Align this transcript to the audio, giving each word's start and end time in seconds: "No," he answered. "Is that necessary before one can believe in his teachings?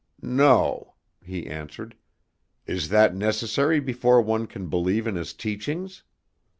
"No," 0.23 0.95
he 1.23 1.45
answered. 1.45 1.95
"Is 2.65 2.89
that 2.89 3.13
necessary 3.15 3.79
before 3.79 4.19
one 4.19 4.47
can 4.47 4.65
believe 4.67 5.05
in 5.05 5.13
his 5.13 5.31
teachings? 5.31 6.01